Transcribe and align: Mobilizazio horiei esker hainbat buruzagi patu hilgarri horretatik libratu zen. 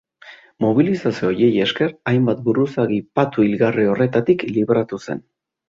Mobilizazio 0.63 1.29
horiei 1.31 1.49
esker 1.65 1.93
hainbat 2.13 2.41
buruzagi 2.49 2.99
patu 3.21 3.47
hilgarri 3.47 3.89
horretatik 3.93 4.49
libratu 4.59 5.03
zen. 5.09 5.25